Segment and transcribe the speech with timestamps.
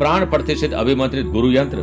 [0.00, 1.78] प्राण प्रतिष्ठित अभिमंत्रित गुरु यंत्र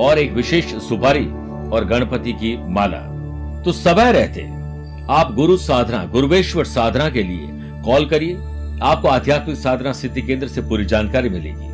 [0.00, 1.26] और एक विशेष सुपारी
[1.70, 2.98] और गणपति की माला।
[3.62, 4.42] तो समय रहते।
[5.12, 7.48] आप गुरु साधना, गुरुवेश्वर साधना के लिए
[7.82, 8.34] कॉल करिए।
[8.82, 11.68] आपको आध्यात्मिक साधना सिद्धि केंद्र से पूरी जानकारी मिलेगी।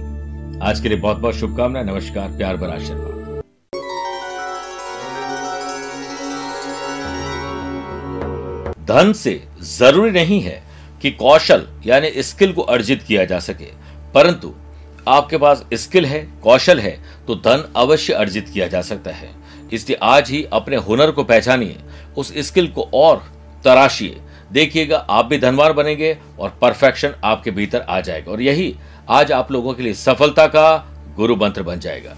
[0.60, 3.10] आज के लिए बहुत बहुत शुभकामनाएँ। नमस्कार, प्यार भरा आशीर्वाद।
[8.88, 10.62] धन से ज़रूरी नहीं है
[11.02, 13.68] कि कौशल, यानी स्किल को अर्जित किया जा सके।
[14.14, 14.54] परंतु
[15.10, 19.30] आपके पास स्किल है, कौशल है तो धन अवश्य अर्जित किया जा सकता है।
[19.72, 21.76] इसलिए आज ही अपने हुनर को पहचानिए,
[22.16, 23.22] उस स्किल को और
[23.64, 24.20] तराशिए।
[24.52, 28.74] देखिएगा, आप भी धनवान बनेंगे और परफेक्शन आपके भीतर आ जाएगा। और यही
[29.08, 30.76] आज आप लोगों के लिए सफलता का
[31.16, 32.16] गुरु मंत्र बन जाएगा।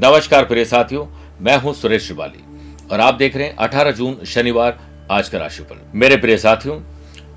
[0.00, 1.06] नमस्कार प्रिय साथियों,
[1.40, 2.44] मैं हूँ सुरेश श्रिवाली
[2.90, 4.78] और आप देख रहे हैं 18 जून, शनिवार,
[5.10, 6.80] आज का राशिफल। मेरे प्रिय साथियों,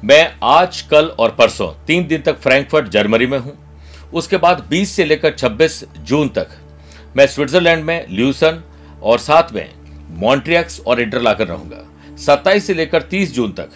[0.03, 3.57] मैं आज, कल और परसों, तीन दिन तक फ्रैंकफर्ट, जर्मनी में हूँ।
[4.13, 6.47] उसके बाद 20 से लेकर 26 जून तक
[7.17, 8.61] मैं स्विट्जरलैंड में, ल्यूसन
[9.03, 9.69] और साथ में
[10.09, 11.85] मॉन्ट्रियक्स और इंटरलाकर रहूँगा।
[12.17, 13.69] 27 से लेकर 30 जून तक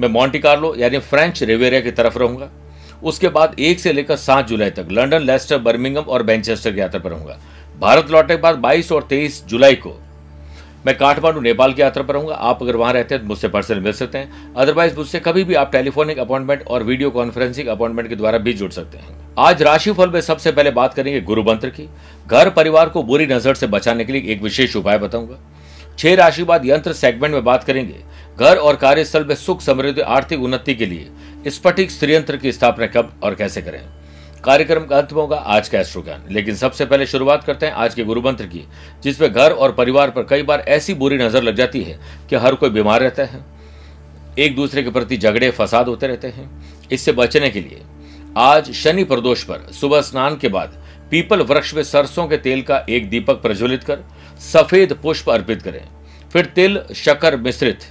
[0.00, 2.50] मैं मॉन्टी कार्लो यानी फ्रेंच रिवेरिया की तरफ़ रहूँगा।
[3.02, 7.00] उसके बाद एक से लेकर सात जुलाई तक लंदन लेस्टर बर्मिंगम और मैनचेस्टर की यात्रा
[7.00, 7.38] पर रहूँगा।
[7.78, 10.00] भारत लौटने के बाद 22 और 23 जुलाई को
[10.84, 13.80] मैं काठमांडू, नेपाल की यात्रा पर रहूँगा। आप अगर वहाँ रहते हैं तो मुझसे पर्सनल
[13.80, 18.16] मिल सकते हैं। अदरवाइज़ मुझसे कभी भी आप टेलीफोनिक अपॉइंटमेंट और वीडियो कॉन्फ्रेंसिंग अपॉइंटमेंट के
[18.16, 21.88] द्वारा भी जुड़ सकते हैं। आज राशिफल में सबसे पहले बात करेंगे गुरु मंत्र की।
[22.26, 25.38] घर परिवार को बुरी नज़र से बचाने के लिए एक विशेष उपाय बताऊँगा।
[25.98, 27.98] छह राशि बाद यंत्र सेगमेंट में बात करेंगे।
[28.38, 33.12] घर और कार्यस्थल में सुख समृद्धि, आर्थिक उन्नति के लिए स्फटिक स्त्रियंत्र की स्थापना कब
[33.22, 33.82] और कैसे करें?
[34.44, 37.94] कार्यक्रम का अंत होगा आज का एस्ट्रो ज्ञान लेकिन सबसे पहले शुरुआत करते हैं आज
[37.94, 38.64] के गुरु मंत्र की
[39.02, 41.98] जिसमें घर और परिवार पर कई बार ऐसी बुरी नज़र लग जाती है
[42.30, 43.44] कि हर कोई बीमार रहता है।
[44.38, 47.80] एक दूसरे के प्रति झगड़े, फसाद होते रहते हैं। इससे बचने के लिए
[48.38, 50.76] आज शनि प्रदोष पर सुबह स्नान के बाद
[51.10, 54.04] पीपल वृक्ष में सरसों के तेल का एक दीपक प्रज्वलित कर
[54.42, 55.82] सफ़ेद पुष्प अर्पित करें।
[56.32, 57.84] फिर तिल शकर मिश्रित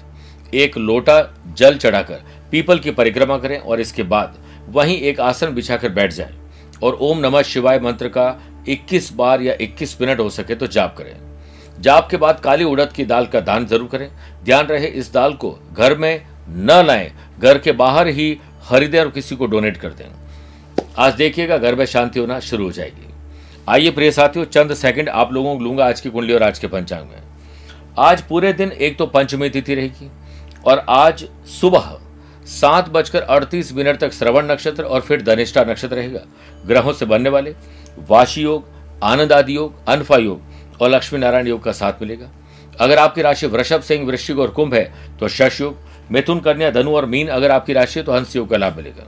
[0.53, 1.19] एक लोटा
[1.57, 4.37] जल चढ़ाकर पीपल की परिक्रमा करें और इसके बाद
[4.69, 6.42] वहीं एक आसन बिछाकर बैठ जाएँ।
[6.83, 8.25] और ओम नमः शिवाय मंत्र का
[8.67, 11.15] 21 बार या 21 मिनट हो सके तो जाप करें।
[11.81, 14.09] जाप के बाद काली उड़द की दाल का दान ज़रूर करें।
[14.43, 18.37] ध्यान रहे, इस दाल को घर में न लाएँ। घर के बाहर ही
[18.69, 20.05] खरीदें और किसी को डोनेट कर दें।
[20.97, 23.07] आज देखिएगा, घर में शांति होना शुरू हो जाएगी।
[23.69, 26.67] आइए प्रिय साथियों, चंद सेकंड आप लोगों को लूँगा आज की कुंडली और आज के
[26.67, 27.21] पंचांग में।
[27.99, 30.09] आज पूरे दिन एक तो पंचमी तिथि रहेगी
[30.65, 31.27] और आज
[31.61, 31.97] सुबह
[32.45, 36.19] सात बजकर अड़तीस मिनट तक श्रवण नक्षत्र और फिर धनिष्ठा नक्षत्र रहेगा।
[36.65, 37.55] ग्रहों से बनने वाले
[38.09, 38.65] वाशी योग
[39.03, 42.29] आनंद आदि योग, अनफा योग और लक्ष्मी नारायण योग का साथ मिलेगा।
[42.79, 45.77] अगर आपकी राशि वृषभ, सिंह, वृश्चिक और कुंभ है तो शश योग,
[46.11, 49.07] मिथुन कन्या, धनु और मीन अगर आपकी राशि है तो हंस योग का लाभ मिलेगा।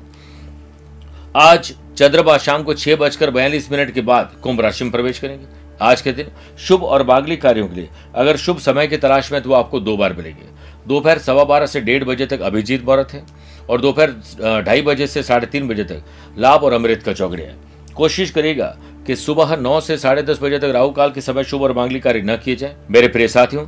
[1.36, 5.46] आज चंद्रमा शाम को छह बजकर बयालीस मिनट के बाद कुंभ राशि में प्रवेश करेंगे।
[5.82, 6.28] आज के दिन
[6.60, 9.98] शुभ और बागली कार्यों के लिए। अगर शुभ समय की तलाश में तो आपको दो
[9.98, 10.54] बार मिलेंगे।
[10.88, 13.24] दोपहर सवा बारह से डेढ़ बजे तक अभिजीत मुहूर्त है
[13.70, 16.04] और दोपहर ढाई बजे से साढ़े तीन बजे तक
[16.38, 17.56] लाभ और अमृत का चौगड़े है।
[17.96, 18.76] कोशिश करेगा
[19.08, 22.00] कि सुबह नौ से साढ़े दस बजे तक राहु काल के समय शुभ और मांगली
[22.00, 23.66] कार्य न किए जाए। मेरे प्रिय साथियों,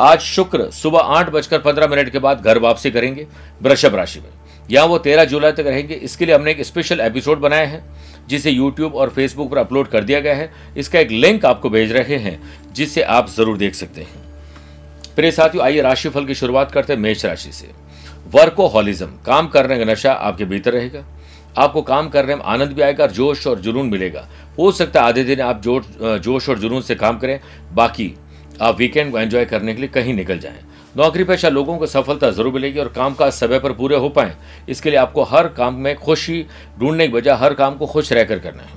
[0.00, 3.26] आज शुक्र सुबह आठ बजकर पंद्रह मिनट के बाद घर वापसी करेंगे
[3.62, 4.30] वृषभ राशि में।
[4.70, 7.82] यहाँ वो तेरह जुलाई तक रहेंगे, इसके लिए हमने एक स्पेशल एपिसोड बनाया है।
[8.28, 11.92] जिसे यूट्यूब और फेसबुक पर अपलोड कर दिया गया है, इसका एक लिंक आपको भेज
[11.92, 12.40] रहे हैं,
[12.72, 14.26] जिससे आप ज़रूर देख सकते हैं।
[15.16, 17.70] प्रिय साथियों, आइए राशिफल की शुरुआत करते हैं मेष राशि से।
[18.30, 21.04] वर्कोहॉलिज्म, काम करने का नशा आपके भीतर रहेगा।
[21.58, 24.26] आपको काम करने में आनंद भी आएगा और जोश और जुनून मिलेगा।
[24.58, 25.84] हो सकता है आधे दिन आप जोश
[26.22, 27.38] जोश और जुनून से काम करें,
[27.72, 28.14] बाकी
[28.60, 30.60] आप वीकेंड को एंजॉय करने के लिए कहीं निकल जाएँ।
[30.96, 34.34] नौकरी पेशा लोगों को सफलता ज़रूर मिलेगी और काम काज समय पर पूरे हो पाए।
[34.68, 36.44] इसके लिए आपको हर काम में खुशी
[36.80, 38.76] ढूँढने की बजाय हर काम को खुश रहकर करना है।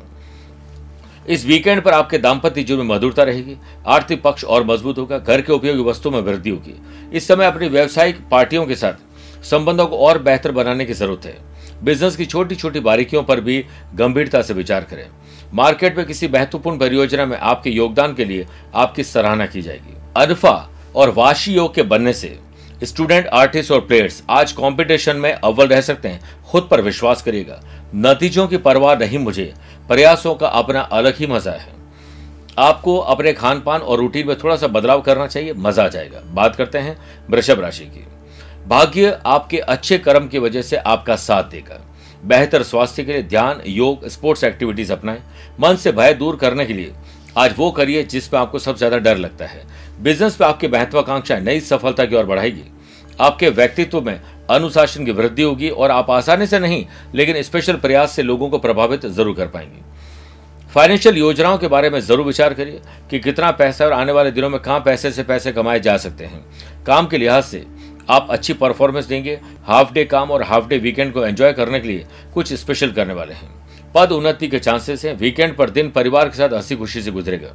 [1.27, 3.55] इस वीकेंड पर आपके दाम्पत्य जीवन में मधुरता रहेगी,
[3.87, 6.73] आर्थिक पक्ष और मज़बूत होगा, घर के उपयोगी वस्तुओं में वृद्धि होगी।
[7.13, 11.37] इस समय अपनी व्यावसायिक पार्टियों के साथ संबंधों को और बेहतर बनाने की ज़रूरत है।
[11.83, 13.63] बिज़नेस की छोटी छोटी बारीकियों पर भी
[13.95, 15.05] गंभीरता से विचार करें।
[15.53, 20.69] मार्केट में किसी महत्वपूर्ण परियोजना में आपके योगदान के लिए आपकी सराहना की जाएगी। अनफा
[20.95, 22.39] और वाशी योग के बनने से
[22.83, 27.61] स्टूडेंट, आर्टिस्ट और प्लेयर्स आज कंपटीशन में अव्वल रह सकते हैं। खुद पर विश्वास करिएगा।
[27.95, 29.53] नतीजों की परवाह नहीं मुझे।
[29.87, 31.73] प्रयासों का अपना अलग ही मज़ा है।
[32.57, 36.21] आपको अपने खान पान और रूटीन में थोड़ा सा बदलाव करना चाहिए, मज़ा आ जाएगा।
[36.25, 36.97] बात करते हैं
[37.29, 38.05] वृषभ राशि की।
[38.67, 41.81] भाग्य आपके अच्छे कर्म की वजह से आपका साथ देगा।
[42.25, 45.21] बेहतर स्वास्थ्य के लिए ध्यान, योग स्पोर्ट्स एक्टिविटीज़ अपनाएँ।
[45.59, 46.91] मन से भय दूर करने के लिए
[47.37, 49.63] आज वो करिए जिसमें आपको सबसे ज़्यादा डर लगता है।
[50.01, 52.63] बिज़नेस पे आपकी महत्वाकांक्षा नई सफलता की ओर बढ़ाएगी।
[53.19, 54.19] आपके व्यक्तित्व में
[54.49, 56.85] अनुशासन की वृद्धि होगी और आप आसानी से नहीं,
[57.15, 59.89] लेकिन स्पेशल प्रयास से लोगों को प्रभावित ज़रूर कर पाएँगे।
[60.71, 64.49] फाइनेंशियल योजनाओं के बारे में ज़रूर विचार करिए कि कितना पैसा और आने वाले दिनों
[64.49, 66.43] में कहाँ पैसे से पैसे कमाए जा सकते हैं।
[66.85, 67.65] काम के लिहाज से
[68.09, 71.87] आप अच्छी परफॉर्मेंस देंगे हाफ़ डे काम और हाफ़ डे वीकेंड को एंजॉय करने के
[71.87, 73.49] लिए कुछ स्पेशल करने वाले हैं।
[73.95, 77.53] पद उन्नति के चांसेस हैं। वीकेंड पर दिन परिवार के साथ हँसी खुशी से गुजरेगा।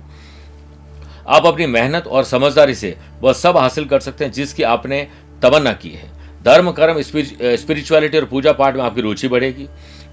[1.28, 5.06] आप अपनी मेहनत और समझदारी से वह सब हासिल कर सकते हैं जिसकी आपने
[5.42, 6.10] तमन्ना की है।
[6.44, 9.68] धर्म, कर्म स्पिरिचुअलिटी और पूजा पाठ में आपकी रुचि बढ़ेगी।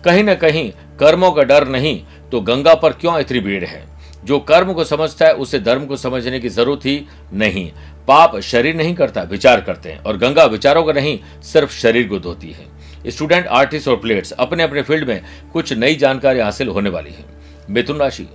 [0.06, 3.86] कहीं ना कहीं कर्मों का डर नहीं तो गंगा पर क्यों इतनी भीड़ है?
[4.26, 7.72] जो कर्म को समझता है, उसे धर्म को समझने की ज़रूरत ही नहीं।
[8.08, 12.20] पाप शरीर नहीं करता, विचार करते हैं। और गंगा विचारों का नहीं, सिर्फ़ शरीर को
[12.20, 12.66] धोती है।
[13.08, 15.22] स्टूडेंट, आर्टिस्ट और प्लेयर्स अपने अपने फ़ील्ड में
[15.54, 17.26] कुछ नई जानकारी हासिल होने वाली है।
[17.70, 18.28] मिथुन राशि,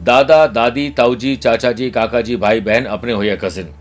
[0.00, 3.74] दादा, दादी, ताऊजी चाचा जी काका जी भाई, बहन अपने हो या कजिन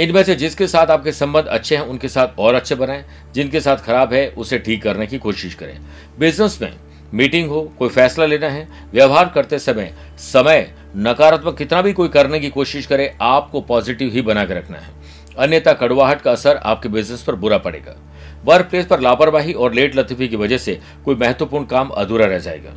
[0.00, 3.04] इनमें से जिसके साथ आपके संबंध अच्छे हैं, उनके साथ और अच्छे बनाएँ।
[3.34, 5.78] जिनके साथ खराब है, उसे ठीक करने की कोशिश करें।
[6.18, 6.72] बिज़नेस में
[7.14, 12.40] मीटिंग हो, कोई फैसला लेना है, व्यवहार करते समय समय नकारात्मक कितना भी कोई करने
[12.40, 14.92] की कोशिश करे, आपको पॉजिटिव ही बना के रखना है।
[15.38, 17.96] अन्यथा कड़वाहट का असर आपके बिज़नेस पर बुरा पड़ेगा।
[18.44, 22.38] वर्क प्लेस पर लापरवाही और लेट लतीफी की वजह से कोई महत्वपूर्ण काम अधूरा रह
[22.38, 22.72] जाएगा।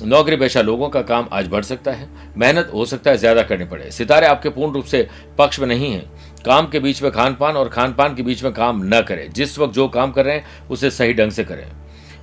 [0.00, 3.64] नौकरी पेशा लोगों का काम आज बढ़ सकता है, मेहनत हो सकता है, ज़्यादा करनी
[3.64, 5.06] पड़े। सितारे आपके पूर्ण रूप से
[5.38, 6.04] पक्ष में नहीं है।
[6.44, 9.30] काम के बीच में खान पान और खान पान के बीच में काम न करें।
[9.32, 11.66] जिस वक्त जो काम कर रहे हैं, उसे सही ढंग से करें।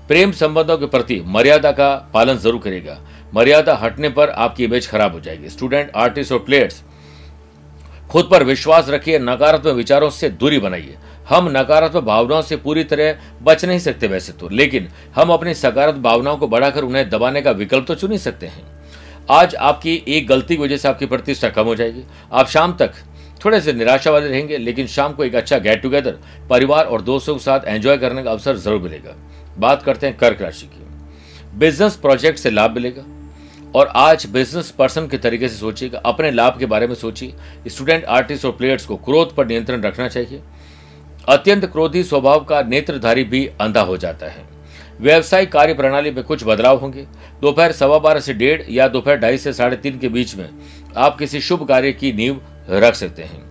[0.07, 2.97] प्रेम संबंधों के प्रति मर्यादा का पालन ज़रूर करेगा।
[3.33, 6.83] मर्यादा हटने पर आपकी इमेज खराब हो जाएगी। स्टूडेंट आर्टिस्ट और प्लेयर्स
[8.15, 10.95] खुद पर विश्वास रखिए, नकारात्मक विचारों से दूरी बनाइए।
[11.29, 16.01] हम नकारात्मक भावनाओं से पूरी तरह बच नहीं सकते वैसे तो लेकिन हम अपनी सकारात्मक
[16.03, 18.63] भावनाओं को बढ़ाकर उन्हें दबाने का विकल्प तो चुन ही सकते हैं।
[19.31, 22.03] आज आपकी एक गलती की वजह से आपकी प्रतिष्ठा कम हो जाएगी।
[22.33, 22.93] आप शाम तक
[23.45, 26.17] थोड़े से निराशावादी रहेंगे, लेकिन शाम को एक अच्छा गेट टुगेदर,
[26.49, 29.15] परिवार और दोस्तों के साथ एंजॉय करने का अवसर ज़रूर मिलेगा।
[29.57, 33.05] बात करते हैं कर्क राशि की। बिज़नेस प्रोजेक्ट से लाभ मिलेगा।
[33.75, 37.33] और आज बिज़नेस पर्सन के तरीके से सोचिएगा अपने लाभ के बारे में सोचिए।
[37.67, 40.41] स्टूडेंट आर्टिस्ट और प्लेयर्स को क्रोध पर नियंत्रण रखना चाहिए।
[41.27, 44.45] अत्यंत क्रोधी स्वभाव का नेत्रधारी भी अंधा हो जाता है।
[45.01, 47.05] व्यवसायिक कार्य प्रणाली में कुछ बदलाव होंगे।
[47.41, 50.49] दोपहर सवा बारह से डेढ़ या दोपहर ढाई से साढ़े तीन के बीच में
[50.97, 53.43] आप किसी शुभ कार्य की नींव रख सकते हैं।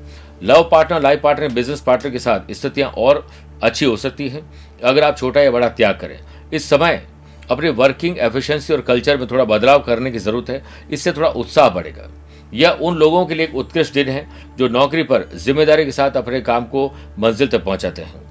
[0.43, 3.27] Love partner life partner business partner के साथ स्थितियाँ और
[3.63, 4.43] अच्छी हो सकती है।
[4.85, 6.19] अगर आप छोटा या बड़ा त्याग करें,
[6.53, 7.07] इस समय
[7.51, 11.69] अपने वर्किंग एफिशिएंसी और कल्चर में थोड़ा बदलाव करने की ज़रूरत है, इससे थोड़ा उत्साह
[11.69, 12.11] बढ़ेगा।
[12.53, 14.27] यह उन लोगों के लिए एक उत्कृष्ट दिन है,
[14.59, 16.87] जो नौकरी पर ज़िम्मेदारी के साथ अपने काम को
[17.19, 18.23] मंजिल तक पहुंचाते हैं।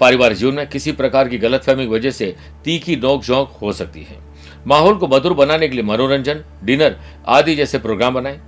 [0.00, 2.34] पारिवारिक जीवन में किसी प्रकार की गलतफहमी की वजह से
[2.64, 4.18] तीखी नोक झोंक हो सकती है।
[4.66, 6.96] माहौल को मधुर बनाने के लिए मनोरंजन, डिनर
[7.28, 8.40] आदि जैसे प्रोग्राम बनाएँ।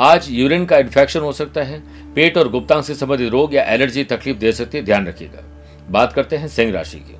[0.00, 1.78] आज यूरिन का इन्फेक्शन हो सकता है।
[2.14, 5.44] पेट और गुप्तांग से संबंधित रोग या एलर्जी तकलीफ़ दे सकती है, ध्यान रखिएगा।
[5.90, 7.16] बात करते हैं सिंह राशि की।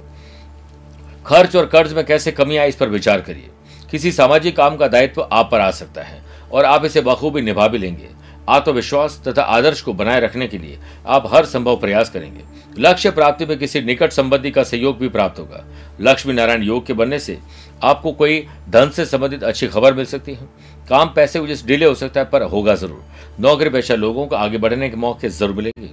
[1.26, 3.50] खर्च और कर्ज में कैसे कमी आए इस पर विचार करिए।
[3.90, 7.68] किसी सामाजिक काम का दायित्व आप पर आ सकता है और आप इसे बखूबी निभा
[7.68, 8.08] भी लेंगे।
[8.48, 12.40] आत्मविश्वास तथा आदर्श को बनाए रखने के लिए आप हर संभव प्रयास करेंगे।
[12.78, 15.64] लक्ष्य प्राप्ति में किसी निकट संबंधी का सहयोग भी प्राप्त होगा।
[16.00, 17.38] लक्ष्मी नारायण योग के बनने से
[17.82, 20.48] आपको कोई धन से संबंधित अच्छी खबर मिल सकती है।
[20.88, 23.04] काम पैसे वजह से डिले हो सकता है, पर होगा ज़रूर।
[23.40, 25.90] नौकरी पेशा लोगों को आगे बढ़ने के मौके ज़रूर मिलेंगे।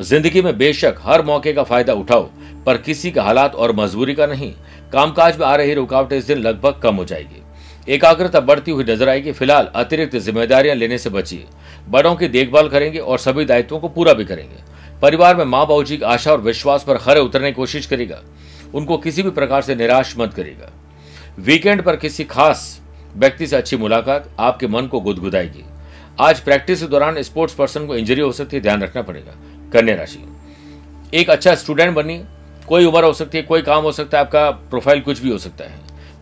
[0.00, 2.28] ज़िंदगी में बेशक हर मौके का फ़ायदा उठाओ
[2.66, 4.52] पर किसी का हालात और मजबूरी का नहीं।
[4.92, 7.42] कामकाज में आ रही रुकावटें इस दिन लगभग कम हो जाएगी।
[7.88, 11.44] एकाग्रता बढ़ती हुई नज़र आएगी। फ़िलहाल अतिरिक्त जिम्मेदारियाँ लेने से बचिए
[11.88, 14.62] बड़ों की देखभाल करेंगे और सभी दायित्वों को पूरा भी करेंगे।
[15.02, 18.20] परिवार में माँ बाबू की आशा और विश्वास पर खरे उतरने की कोशिश करेगा।
[18.74, 20.70] उनको किसी भी प्रकार से निराश मत करेगा।
[21.38, 22.80] वीकेंड पर किसी खास
[23.16, 25.64] व्यक्ति से अच्छी मुलाकात आपके मन को गुदगुदाएगी।
[26.20, 29.34] आज प्रैक्टिस के दौरान स्पोर्ट्स पर्सन को इंजरी हो सकती है। ध्यान रखना पड़ेगा।
[29.72, 30.24] कन्या राशि।
[31.12, 32.24] एक अच्छा स्टूडेंट बनिए।
[32.68, 35.38] कोई उम्र हो सकती है, कोई काम हो सकता है, आपका प्रोफ़ाइल कुछ भी हो
[35.38, 35.78] सकता है।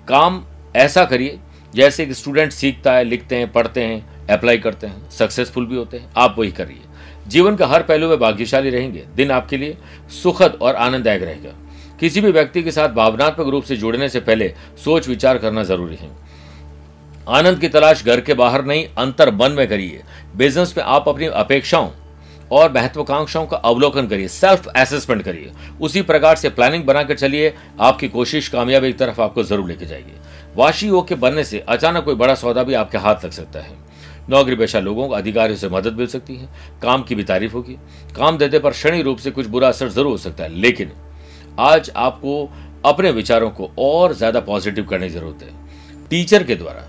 [0.09, 0.45] काम
[0.77, 1.39] ऐसा करिए,
[1.75, 5.97] जैसे कि स्टूडेंट सीखता है, लिखते हैं, पढ़ते हैं अप्लाई करते हैं सक्सेसफुल भी होते
[5.97, 6.81] हैं, आप वही करिए।
[7.29, 9.77] जीवन का हर पहलू में भाग्यशाली रहेंगे। दिन आपके लिए
[10.23, 11.51] सुखद और आनंददायक रहेगा।
[12.01, 15.97] किसी भी व्यक्ति के साथ भावनात्मक रूप से जुड़ने से पहले सोच विचार करना ज़रूरी
[15.97, 16.11] है।
[17.29, 20.03] आनंद की तलाश घर के बाहर नहीं, अंतर मन में करिए।
[20.37, 21.91] बिज़नेस में आप अपनी अपेक्षाओं
[22.53, 28.09] और महत्वाकांक्षाओं का अवलोकन करिए सेल्फ असेसमेंट करिए। उसी प्रकार से प्लानिंग बनाकर चलिए, आपकी
[28.11, 30.13] कोशिश कामयाबी की तरफ़ आपको ज़रूर लेके जाएगी
[30.57, 33.77] वाशी योग के बनने से अचानक कोई बड़ा सौदा भी आपके हाथ लग सकता है।
[34.31, 36.49] नौकरी पेशा लोगों को अधिकारियों से मदद मिल सकती है।
[36.83, 37.77] काम की भी तारीफ़ होगी।
[38.17, 40.93] काम देते पर क्षणिक रूप से कुछ बुरा असर ज़रूर हो सकता है, लेकिन
[41.61, 42.51] आज आपको
[42.85, 46.85] अपने विचारों को और ज़्यादा पॉजिटिव करने की ज़रूरत है। टीचर के द्वारा,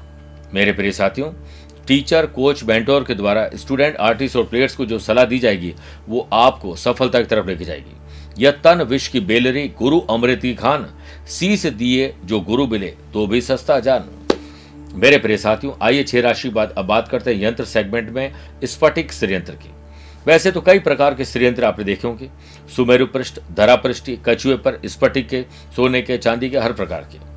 [0.54, 1.32] मेरे प्रिय साथियों
[1.88, 5.74] टीचर, कोच बेंटोर के द्वारा स्टूडेंट, आर्टिस्ट और प्लेयर्स को जो सलाह दी जाएगी,
[6.10, 10.88] वो आपको सफलता की तरफ़ लेके जाएगी। यह तन विश्व की बेलरी गुरु अमृति खान,
[11.28, 14.10] सी से दिए जो गुरु मिले तो भी सस्ता जान।
[14.96, 19.14] मेरे प्रिय साथियों, आइए छह राशि बाद अब बात करते हैं यंत्र सेगमेंट में स्फटिक
[19.14, 19.70] श्रीयंत्र की।
[20.28, 22.30] वैसे तो कई प्रकार के श्रीयंत्र आपने देखे होंगे।
[22.76, 27.33] सुमेरु पृष्ठ, धरा पृष्ठी, कछुए पर स्फटिक के, सोने के, चांदी के, हर प्रकार के।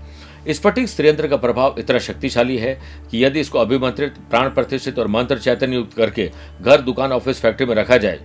[0.49, 2.75] स्फटिक स्त्रियंत्र का प्रभाव इतना शक्तिशाली है
[3.11, 6.31] कि यदि इसको अभिमंत्रित, प्राण प्रतिष्ठित और मंत्र चैतन्य युक्त करके
[6.63, 8.21] घर, दुकान, ऑफ़िस, फैक्ट्री में रखा जाए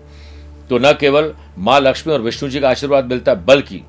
[0.70, 3.82] तो न केवल माँ लक्ष्मी और विष्णु जी का आशीर्वाद मिलता है बल्कि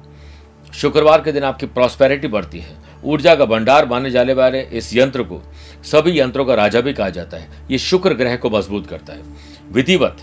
[0.73, 5.23] शुक्रवार के दिन आपकी प्रॉस्पेरिटी बढ़ती है। ऊर्जा का भंडार माने जाने वाले इस यंत्र
[5.23, 5.41] को
[5.85, 9.23] सभी यंत्रों का राजा भी कहा जाता है। ये शुक्र ग्रह को मज़बूत करता है।
[9.73, 10.23] विधिवत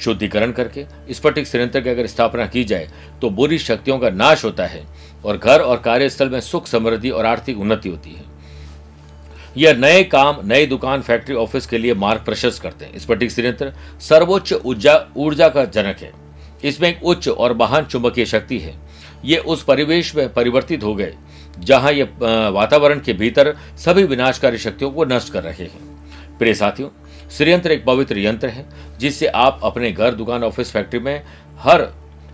[0.00, 0.84] शुद्धिकरण करके
[1.14, 2.88] स्फटिक संयंत्र की अगर स्थापना की जाए
[3.22, 4.84] तो बुरी शक्तियों का नाश होता है।
[5.26, 8.24] और घर और कार्यस्थल में सुख समृद्धि और आर्थिक उन्नति होती है।
[9.56, 13.72] यह नए काम, नई दुकान, फैक्ट्री, ऑफ़िस के लिए मार्ग प्रशस्त करते हैं। स्फटिक संयंत्र
[14.00, 16.12] सर्वोच्च ऊर्जा ऊर्जा का जनक है।
[16.64, 18.74] इसमें एक उच्च और महान चुंबकीय शक्ति है।
[19.24, 21.14] ये उस परिवेश में परिवर्तित हो गए,
[21.58, 26.88] जहाँ ये वातावरण के भीतर सभी विनाशकारी शक्तियों को नष्ट कर रहे हैं। प्रिय साथियों,
[27.30, 28.66] श्रीयंत्र एक पवित्र यंत्र है,
[28.98, 31.22] जिससे आप अपने घर, दुकान, ऑफ़िस, फैक्ट्री में
[31.58, 31.82] हर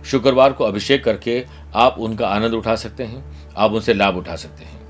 [0.05, 1.43] शुक्रवार को अभिषेक करके
[1.75, 3.23] आप उनका आनंद उठा सकते हैं,
[3.57, 4.81] आप उनसे लाभ उठा सकते हैं।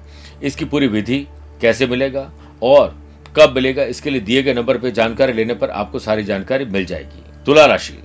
[0.41, 1.25] इसकी पूरी विधि
[1.61, 2.31] कैसे मिलेगा
[2.63, 2.95] और
[3.35, 6.85] कब मिलेगा, इसके लिए दिए गए नंबर पर जानकारी लेने पर आपको सारी जानकारी मिल
[6.85, 7.97] जाएगी। तुला राशि,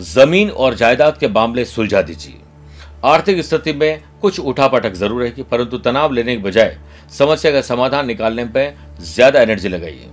[0.00, 2.38] ज़मीन और जायदाद के मामले सुलझा दीजिए।
[3.04, 6.76] आर्थिक स्थिति में कुछ उठापटक ज़रूर रहेगी, परंतु तनाव लेने के बजाय
[7.10, 10.09] समस्या का समाधान निकालने पर ज़्यादा एनर्जी लगाइए।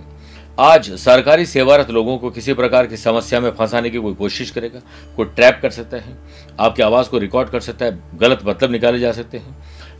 [0.58, 4.80] आज सरकारी सेवारत लोगों को किसी प्रकार की समस्या में फंसाने की कोई कोशिश करेगा,
[5.16, 6.16] कोई ट्रैप कर सकता है,
[6.60, 9.56] आपकी आवाज़ को रिकॉर्ड कर सकता है, गलत मतलब निकाले जा सकते हैं।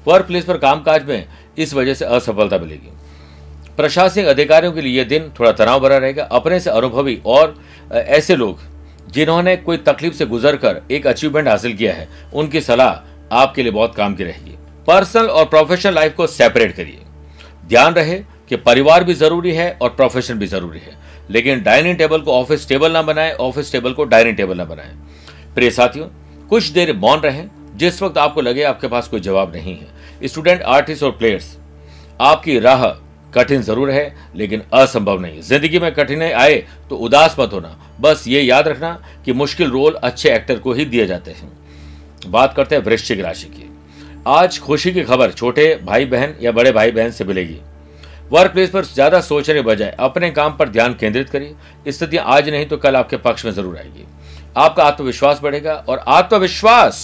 [0.06, 2.90] वर्क प्लेस पर कामकाज में इस वजह से असफलता मिलेगी।
[3.76, 7.54] प्रशासनिक अधिकारियों के लिए यह दिन थोड़ा तनाव भरा रहेगा। अपने से अनुभवी और
[7.92, 8.58] ऐसे लोग
[9.12, 13.72] जिन्होंने कोई तकलीफ़ से गुजर कर एक अचीवमेंट हासिल किया है, उनकी सलाह आपके लिए
[13.72, 17.00] बहुत काम की रहेगी। पर्सनल और प्रोफेशनल लाइफ को सेपरेट करिए।
[17.68, 20.96] ध्यान रहे कि परिवार भी ज़रूरी है और प्रोफेशन भी ज़रूरी है।
[21.30, 24.94] लेकिन डाइनिंग टेबल को ऑफ़िस टेबल ना बनाए ऑफ़िस टेबल को डाइनिंग टेबल ना बनाए।
[25.54, 26.06] प्रिय साथियों,
[26.50, 27.44] कुछ देर मौन रहे।
[27.76, 31.56] जिस वक्त आपको लगे आपके पास कोई जवाब नहीं है। स्टूडेंट आर्टिस्ट और प्लेयर्स
[32.20, 32.84] आपकी राह
[33.34, 36.56] कठिन ज़रूर है, लेकिन असंभव नहीं ज़िंदगी में कठिनाई आए
[36.90, 38.92] तो उदास मत होना। बस ये याद रखना
[39.24, 41.50] कि मुश्किल रोल अच्छे एक्टर को ही दिए जाते हैं।
[42.26, 43.70] बात करते हैं वृश्चिक राशि की।
[44.26, 47.58] आज खुशी की खबर, छोटे भाई बहन या बड़े भाई बहन से मिलेगी।
[48.32, 52.66] वर्क प्लेस पर ज़्यादा सोचने बजाय अपने काम पर ध्यान केंद्रित करिए। स्थिति आज नहीं
[52.66, 54.04] तो कल आपके पक्ष में ज़रूर आएगी।
[54.56, 56.98] आपका आत्मविश्वास बढ़ेगा और आत्मविश्वास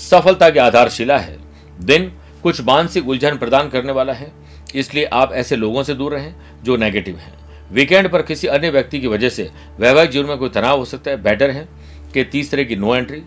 [0.00, 1.38] सफलता की आधारशिला है।
[1.78, 4.30] दिन कुछ मानसिक उलझन प्रदान करने वाला है।
[4.74, 7.34] इसलिए आप ऐसे लोगों से दूर रहें जो नेगेटिव हैं।
[7.70, 11.10] वीकेंड पर किसी अन्य व्यक्ति की वजह से वैवाहिक जीवन में कोई तनाव हो सकता
[11.10, 11.66] है। बेटर है
[12.14, 13.22] कि तीस तरह की नो एंट्री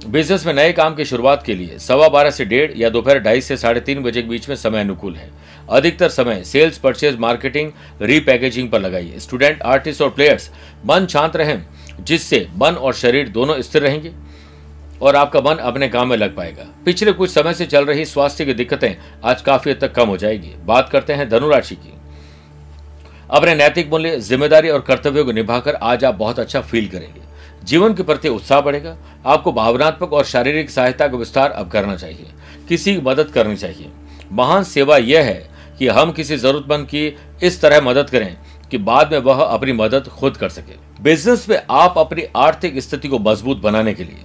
[0.00, 3.40] बिज़नेस में नए काम की शुरुआत के लिए सवा बारह से डेढ़ या दोपहर ढाई
[3.40, 5.28] से साढ़े तीन बजे के बीच में समय अनुकूल है।
[5.70, 10.50] अधिकतर समय सेल्स परचेज मार्केटिंग रीपैकेजिंग पर लगाइए। स्टूडेंट आर्टिस्ट और प्लेयर्स
[10.86, 11.64] मन शांत रहें,
[12.00, 14.12] जिससे मन और शरीर दोनों स्थिर रहेंगे
[15.02, 18.44] और आपका मन अपने काम में लग पाएगा। पिछले कुछ समय से चल रही स्वास्थ्य
[18.44, 21.92] की दिक्कतें आज काफ़ी हद तक कम हो जाएगी। बात करते हैं धनुराशि की।
[23.30, 27.28] अपने नैतिक मूल्य, ज़िम्मेदारी और कर्तव्यों को निभाकर आज आप बहुत अच्छा फील करेंगे।
[27.64, 32.26] जीवन के प्रति उत्साह बढ़ेगा। आपको भावनात्मक और शारीरिक सहायता का विस्तार अब करना चाहिए।
[32.68, 33.88] किसी की मदद करनी चाहिए।
[34.32, 38.36] महान सेवा यह है कि हम किसी जरूरतमंद की इस तरह मदद करें
[38.70, 43.08] कि बाद में वह अपनी मदद खुद कर सके। बिज़नेस में आप अपनी आर्थिक स्थिति
[43.08, 44.18] को मज़बूत बनाने के लिए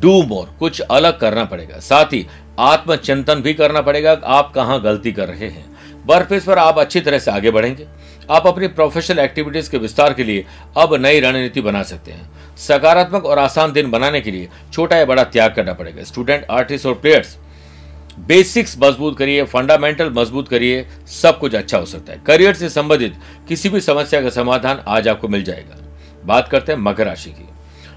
[0.00, 2.26] डू मोर, कुछ अलग करना पड़ेगा। साथ ही
[2.58, 5.76] आत्मचिंतन भी करना पड़ेगा आप कहाँ गलती कर रहे हैं।
[6.10, 7.86] प्लेस पर आप अच्छी तरह से आगे बढ़ेंगे।
[8.30, 10.44] आप अपनी प्रोफेशनल एक्टिविटीज़ के विस्तार के लिए
[10.76, 15.04] अब नई रणनीति बना सकते हैं। सकारात्मक और आसान दिन बनाने के लिए छोटा या
[15.04, 17.36] बड़ा त्याग करना पड़ेगा। स्टूडेंट आर्टिस्ट और प्लेयर्स
[18.18, 23.16] बेसिक्स मज़बूत करिए फंडामेंटल मज़बूत करिए, सब कुछ अच्छा हो सकता है। करियर से संबंधित
[23.48, 25.76] किसी भी समस्या का समाधान आज आपको मिल जाएगा।
[26.24, 27.48] बात करते हैं मकर राशि की।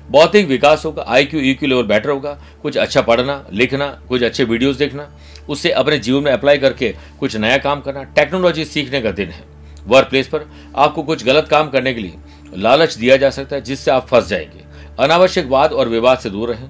[0.10, 4.24] भौतिक विकास होगा I Q E Q level better होगा। कुछ अच्छा पढ़ना, लिखना, कुछ
[4.24, 5.08] अच्छे वीडियोस देखना,
[5.50, 9.44] उससे अपने जीवन में अप्लाई करके कुछ नया काम करना टेक्नोलॉजी सीखने का दिन है।
[9.88, 12.14] वर्क प्लेस पर आपको कुछ गलत काम करने के लिए
[12.58, 14.64] लालच दिया जा सकता है, जिससे आप फंस जाएँगे।
[15.00, 16.70] अनावश्यक वाद और विवाद से दूर रहें।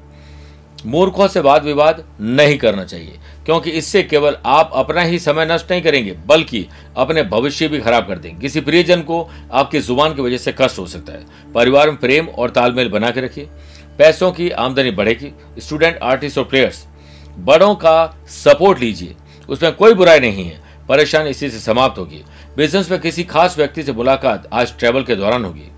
[0.85, 5.71] मूर्खों से वाद विवाद नहीं करना चाहिए, क्योंकि इससे केवल आप अपना ही समय नष्ट
[5.71, 6.67] नहीं करेंगे, बल्कि
[6.97, 10.79] अपने भविष्य भी खराब कर देंगे। किसी प्रियजन को आपकी ज़ुबान की वजह से कष्ट
[10.79, 13.49] हो सकता है। परिवार में प्रेम और तालमेल बना के रखिए।
[13.97, 16.87] पैसों की आमदनी बढ़ेगी। स्टूडेंट, आर्टिस्ट और प्लेयर्स,
[17.37, 19.15] बड़ों का सपोर्ट लीजिए।
[19.49, 22.23] उसमें कोई बुराई नहीं है। परेशानी इसी से समाप्त होगी।
[22.57, 25.69] बिज़नेस में किसी खास व्यक्ति से मुलाकात आज ट्रेवल के दौरान होगी।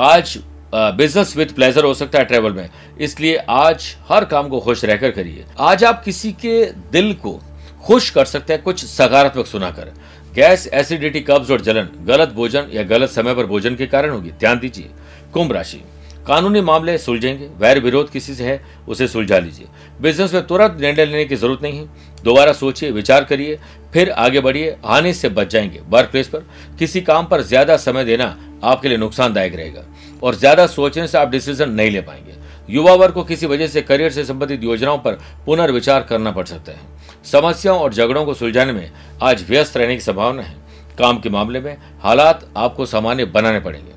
[0.00, 0.38] आज
[0.74, 2.68] बिज़नेस विद प्लेजर हो सकता है ट्रेवल में।
[3.00, 7.40] इसलिए आज हर काम को खुश रहकर करिए। आज आप किसी के दिल को
[7.84, 9.92] खुश कर सकते हैं कुछ सकारात्मक सुनाकर।
[10.34, 14.30] गैस एसिडिटी कब्ज और जलन, गलत भोजन या गलत समय पर भोजन के कारण होगी।
[14.30, 14.90] ध्यान दीजिए।
[15.32, 15.82] कुंभ राशि।
[16.26, 19.66] कानूनी मामले सुलझेंगे, वैर विरोध किसी से है, उसे सुलझा लीजिए।
[20.00, 21.86] बिज़नेस में तुरंत निर्णय लेने की ज़रूरत नहीं
[22.24, 23.58] दोबारा सोचिए, विचार करिए,
[23.92, 26.44] फिर आगे बढ़िए, हानि से बच जाएँगे। वर्क प्लेस पर
[26.78, 29.82] किसी काम पर ज़्यादा समय देना आपके लिए नुकसानदायक रहेगा
[30.22, 32.34] और ज़्यादा सोचने से आप डिसीज़न नहीं ले पाएँगे।
[32.68, 36.72] युवा वर्ग को किसी वजह से करियर से संबंधित योजनाओं पर पुनर्विचार करना पड़ सकता
[36.72, 36.80] है।
[37.24, 38.90] समस्याओं और झगड़ों को सुलझाने में
[39.22, 40.54] आज व्यस्त रहने की संभावना है।
[40.98, 43.91] काम के मामले में हालात आपको सामान्य बनाने पड़ेंगे।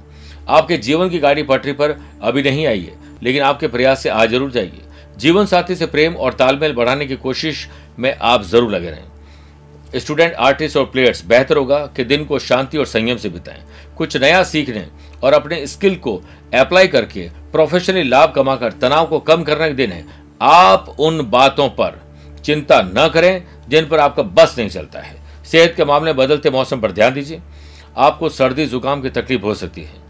[0.47, 4.29] आपके जीवन की गाड़ी पटरी पर अभी नहीं आई है, लेकिन आपके प्रयास से आज
[4.29, 4.81] ज़रूर जाएगी
[5.17, 7.67] जीवन साथी से प्रेम और तालमेल बढ़ाने की कोशिश
[7.99, 12.77] में आप ज़रूर लगे रहें। स्टूडेंट, आर्टिस्ट और प्लेयर्स, बेहतर होगा कि दिन को शांति
[12.77, 13.63] और संयम से बिताएँ।
[13.97, 14.85] कुछ नया सीखने
[15.23, 16.15] और अपने स्किल को
[16.53, 20.05] अप्लाई करके प्रोफेशनली लाभ कमाकर, तनाव को कम करने के दिन है
[20.41, 22.01] आप उन बातों पर
[22.45, 25.15] चिंता न करें जिन पर आपका बस नहीं चलता है।
[25.45, 27.41] सेहत के मामले बदलते मौसम पर ध्यान दीजिए।
[27.97, 30.04] आपको सर्दी, जुकाम की तकलीफ़ हो सकती है।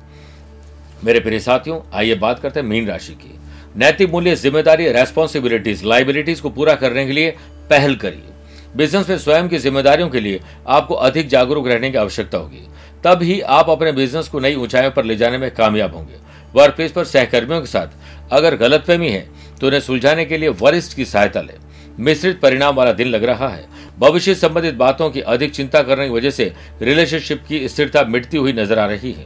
[1.04, 3.40] मेरे प्रिय साथियों, आइए बात करते हैं मीन राशि की।
[3.76, 7.32] नैतिक मूल्य, ज़िम्मेदारी रेस्पॉन्सिबिलिटीज लाइबिलिटीज को पूरा करने के लिए
[7.70, 8.34] पहल करिए।
[8.76, 12.68] बिज़नेस में स्वयं की जिम्मेदारियों के लिए आपको अधिक जागरूक रहने की आवश्यकता होगी।
[13.04, 16.24] तब ही आप अपने बिज़नेस को नई ऊंचाइयों पर ले जाने में कामयाब होंगे।
[16.56, 19.28] वर्क प्लेस पर सहकर्मियों के साथ अगर गलतफहमी है
[19.62, 21.54] तो उन्हें सुलझाने के लिए वरिष्ठ की सहायता लें।
[22.00, 23.66] मिश्रित परिणाम वाला दिन लग रहा है।
[24.00, 28.54] भविष्य संबंधित बातों की अधिक चिंता करने की वजह से रिलेशनशिप की स्थिरता मिटती हुई
[28.54, 29.26] नज़र आ रही है।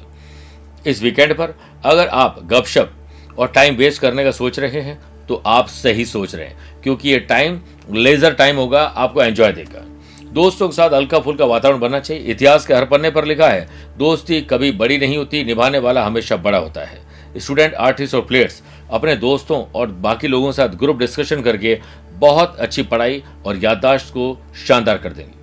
[0.85, 1.53] इस वीकेंड पर,
[1.85, 2.91] अगर आप गपशप
[3.37, 7.09] और टाइम वेस्ट करने का सोच रहे हैं तो आप सही सोच रहे हैं, क्योंकि
[7.09, 7.59] ये टाइम
[7.91, 9.85] लेजर टाइम होगा, आपको एंजॉय देगा।
[10.33, 13.67] दोस्तों के साथ हल्का फुल्का वातावरण बनना चाहिए। इतिहास के हर पन्ने पर लिखा है,
[13.97, 17.01] दोस्ती कभी बड़ी नहीं होती, निभाने वाला हमेशा बड़ा होता है।
[17.37, 18.61] स्टूडेंट आर्टिस्ट और प्लेयर्स
[18.91, 21.79] अपने दोस्तों और बाकी लोगों के साथ ग्रुप डिस्कशन करके
[22.13, 24.37] बहुत अच्छी पढ़ाई और याददाश्त को
[24.67, 25.37] शानदार कर देंगे।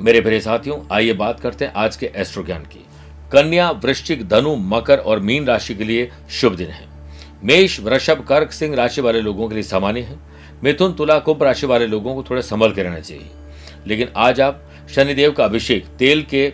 [0.00, 2.84] मेरे प्रिय साथियों, आइए बात करते हैं आज के एस्ट्रो ज्ञान की।
[3.32, 6.86] कन्या, वृश्चिक, धनु, मकर और मीन राशि के लिए शुभ दिन है।
[7.44, 10.16] मेष, वृषभ, कर्क, सिंह राशि वाले लोगों के लिए सामान्य है।
[10.64, 13.30] मिथुन, तुला, कुंभ राशि वाले लोगों को थोड़ा संभल के रहना चाहिए।
[13.86, 14.62] लेकिन आज आप
[14.94, 16.52] शनिदेव का अभिषेक तेल के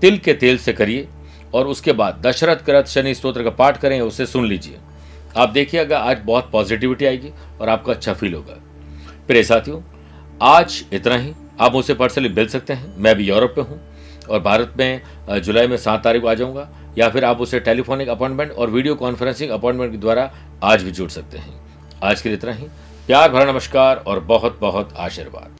[0.00, 1.08] तिल के तेल से करिए
[1.54, 4.78] और उसके बाद दशरथ करत शनि स्त्रोत्र का पाठ करें उसे सुन लीजिए।
[5.36, 7.30] आप देखिएगा आज बहुत पॉजिटिविटी आएगी
[7.60, 8.60] और आपको अच्छा फील होगा।
[9.26, 9.80] प्रिय साथियों,
[10.42, 13.80] आज इतना ही। आप मुझसे पर्सनली मिल सकते हैं। मैं भी यूरोप में हूँ।
[14.26, 18.08] और भारत में जुलाई में सात तारीख को आ जाऊँगा, या फिर आप उसे टेलीफोनिक
[18.08, 20.30] अपॉइंटमेंट और वीडियो कॉन्फ्रेंसिंग अपॉइंटमेंट के द्वारा
[20.64, 21.60] आज भी जुड़ सकते हैं।
[22.04, 22.66] आज के लिए इतना ही।
[23.06, 25.56] प्यार भरा नमस्कार और बहुत बहुत आशीर्वाद।